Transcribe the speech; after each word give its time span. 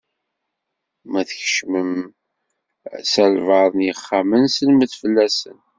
Ma 1.11 1.21
tkecmem 1.29 1.91
s 3.11 3.13
albaɛḍ 3.25 3.73
n 3.75 3.85
yexxamen, 3.87 4.43
sellmet 4.55 4.91
fell-asen. 5.01 5.57